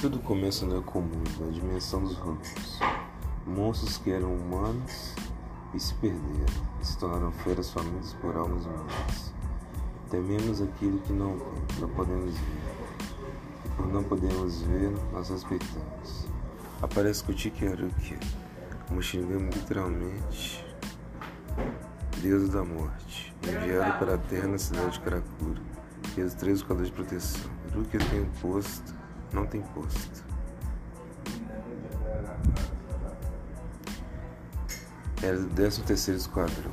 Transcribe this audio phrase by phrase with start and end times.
[0.00, 2.78] Tudo começa no comum, na dimensão dos robôs.
[3.44, 5.12] Monstros que eram humanos
[5.74, 6.46] e se perderam,
[6.80, 9.34] se tornaram feras famintas por almas humanas.
[10.08, 11.36] Tememos aquilo que não,
[11.80, 12.86] não podemos ver,
[13.64, 16.28] e por não podermos ver, nós respeitamos.
[16.80, 18.16] Aparece Kutiki Haruki,
[18.86, 20.64] como xingando literalmente
[22.22, 25.60] Deus da morte, enviado para a terra na cidade de Karakura,
[26.14, 27.50] fez três calores de proteção.
[27.72, 28.96] Haruki tem um posto
[29.32, 30.24] não tem posto.
[35.22, 36.72] Era do 13 terceiro esquadrão.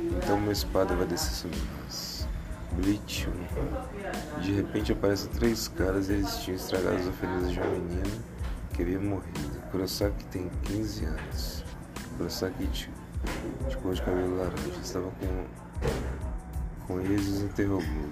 [0.00, 2.26] Então uma espada vai descer sobre nós.
[2.72, 3.28] Bleach
[4.38, 4.40] 1.
[4.40, 8.22] De repente aparecem três caras e eles tinham estragado as oferendas de uma menina
[8.74, 9.60] que havia morrido.
[9.70, 11.64] Kurosaki tem 15 anos.
[12.16, 12.90] Kurosaki de,
[13.68, 14.80] de cor de cabelo laranja.
[14.82, 18.08] Estava com, com eles e os interrogou.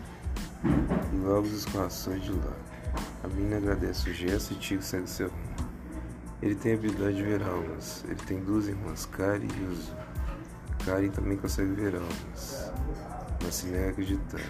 [1.13, 2.70] E logo os de lado.
[3.23, 5.31] A menina agradece o gesto e Tico segue seu.
[6.43, 8.05] Ele tem a habilidade de ver almas.
[8.07, 9.93] Ele tem duas irmãs, Kari e Yuzu.
[10.85, 12.73] Karen também consegue ver almas,
[13.43, 14.41] mas se nega a acreditar.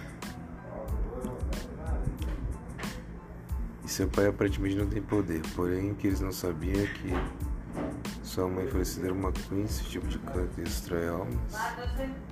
[3.83, 7.13] E seu pai aparentemente não tem poder, porém o que eles não sabiam é que
[8.31, 11.53] sua mãe falecida era uma Queen, esse tipo de canto destrói almas,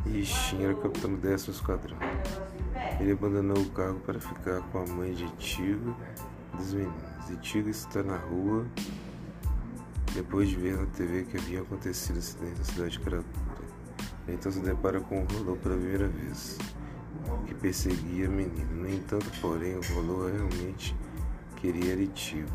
[0.05, 1.97] e Shin era o capitão do décimo esquadrão.
[3.01, 5.93] Ele abandonou o cargo para ficar com a mãe de Tigo
[6.55, 7.29] dos meninos.
[7.29, 8.65] E Tigo está na rua
[10.13, 13.67] depois de ver na TV que havia acontecido acidente na cidade de Karakura.
[14.29, 16.57] Então se depara com o Rolô pela primeira vez,
[17.45, 18.71] que perseguia a menina.
[18.73, 20.95] No entanto, porém, o Rolô realmente
[21.57, 22.47] queria Tigo,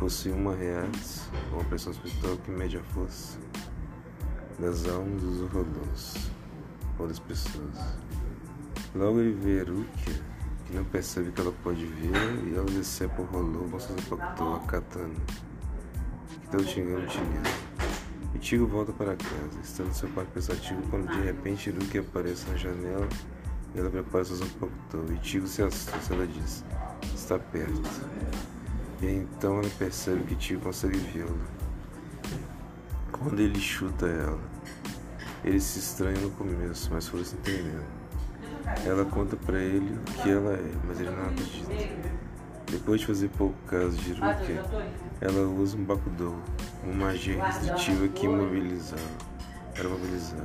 [0.00, 3.38] possui uma reação, uma pressão espiritual que mede a força
[4.58, 6.30] das almas dos Rolôs
[6.98, 7.76] ou das pessoas.
[8.94, 10.22] Logo ele vê Rukia,
[10.66, 13.66] que não percebe que ela pode ver, e ela decepa o rolô,
[14.08, 15.14] para a katana,
[16.40, 17.48] que está xingando o chinês.
[18.34, 22.56] E Tigo volta para casa, estando seu pai pensativo, quando de repente Rukia aparece na
[22.56, 23.08] janela
[23.74, 24.40] e ela prepara seus.
[24.40, 26.64] E Tigo se assusta, ela diz,
[27.14, 27.82] está perto.
[29.02, 31.30] E então ela percebe que Tigo consegue vê-la.
[33.10, 34.40] Quando ele chuta ela,
[35.44, 37.84] ele se estranha no começo, mas foi se entendendo.
[38.84, 42.20] Ela conta para ele o que ela é, mas ele não acredita.
[42.70, 44.62] Depois de fazer pouco caso de Rukia,
[45.20, 46.36] ela usa um Bakudou,
[46.84, 49.02] uma magia restritiva que imobilizava,
[49.74, 50.36] para imobilizá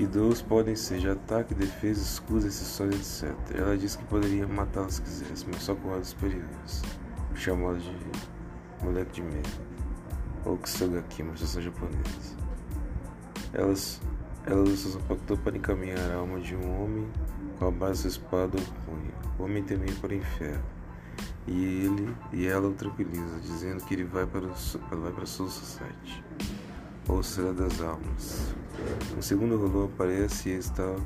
[0.00, 3.36] Que dous podem ser de ataque, defesa, escudo, exceções, etc.
[3.54, 6.80] Ela disse que poderia matá-la se quisesse, mas só com olhos superiores,
[7.34, 7.94] chamado de
[8.82, 9.50] moleque de medo,
[10.46, 12.34] ou Kusogaki, uma expressão japonesa.
[13.52, 14.00] Elas
[14.46, 17.06] ela usa seu factor para encaminhar a alma de um homem
[17.58, 19.12] com a base da espada ou punho.
[19.38, 20.64] O homem temia para o inferno.
[21.46, 25.26] E ele e ela o tranquiliza, dizendo que ele vai para o vai para o
[25.26, 26.24] Soul Society,
[27.10, 28.54] ou Sociedade das Almas.
[29.16, 30.96] Um segundo rolô aparece e ele está,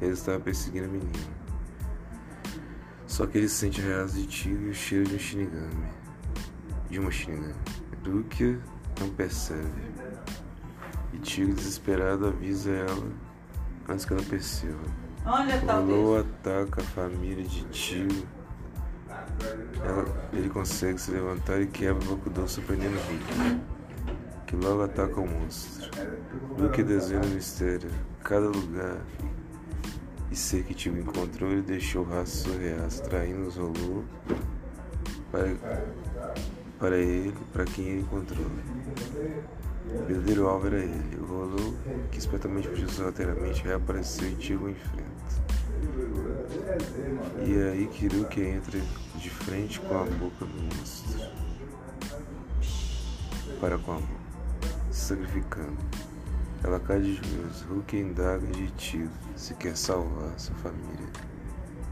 [0.00, 1.42] ele está perseguindo a menina.
[3.06, 5.88] Só que ele sente reais de tiro e o cheiro de um Shinigami.
[6.90, 7.54] De uma Shinigami.
[8.06, 8.60] Rukia
[9.00, 9.92] não percebe.
[11.12, 13.12] E Tigre, desesperado, avisa ela
[13.88, 14.80] antes que ela perceba.
[15.26, 18.26] Onde está o Lô ataca a família de Tio.
[19.84, 23.60] Ela, ele consegue se levantar e quebra o Bakudou surpreendendo Rick,
[24.52, 25.90] que logo ataca o monstro.
[26.58, 27.88] Luke desenha o mistério,
[28.22, 28.98] cada lugar
[30.30, 34.04] e ser que Tio encontrou, ele deixou o rastro surreal, traindo os rolou
[35.30, 35.56] para,
[36.78, 38.44] para ele, para quem ele encontrou.
[39.86, 41.16] O verdadeiro alvo era ele.
[41.18, 41.74] O Rolo,
[42.10, 45.12] que espertamente fugiu lateralmente, reapareceu e Tigo enfrenta.
[47.46, 48.78] E é aí Kiruki entra
[49.16, 51.30] de frente com a boca do monstro.
[53.58, 54.22] Para com a boca,
[54.92, 55.76] sacrificando.
[56.62, 57.62] Ela cai de joelhos.
[57.62, 61.08] Hulk indaga de Tigo se quer salvar sua família.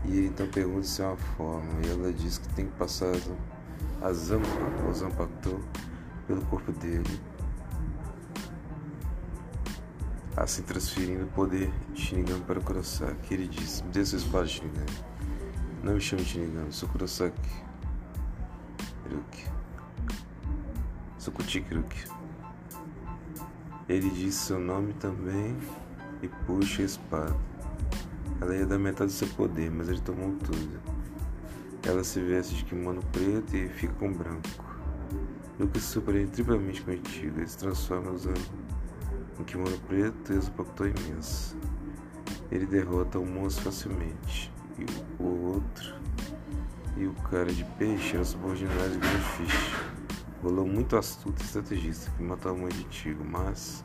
[0.05, 1.69] E ele então pergunta se é uma forma.
[1.85, 3.12] E ela diz que tem que passar
[4.00, 4.47] a Zampa,
[4.87, 5.61] ou Zampactor,
[6.26, 7.20] pelo corpo dele
[10.37, 13.35] assim transferindo o poder de Shinigami para Kurosaki.
[13.35, 14.87] Ele disse: Me dê sua espada, Shinigami.
[15.82, 17.50] Não me chame Shinigami, sou Kurosaki.
[19.05, 19.46] Hiruki.
[21.19, 22.19] Sou Kutiki Hiruki.
[23.91, 25.57] Ele disse seu nome também
[26.23, 27.37] e puxa a espada.
[28.41, 30.81] Ela ia dar metade do seu poder, mas ele tomou tudo.
[31.83, 34.65] Ela se veste de kimono preto e fica com branco.
[35.59, 37.37] Lucas se surpreende triplamente contigo.
[37.37, 38.41] Ele se transforma usando
[39.41, 41.57] um kimono preto e executor imenso.
[42.49, 44.53] Ele derrota o monstro facilmente.
[44.79, 44.87] E
[45.21, 45.95] o outro
[46.97, 50.00] E o cara de peixe era subordinado de Greenfish.
[50.43, 53.85] Rolou muito astuto e estrategista que matou a mãe de Tigo, mas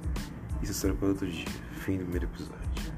[0.62, 1.46] isso será para outro dia.
[1.84, 2.95] Fim do primeiro episódio.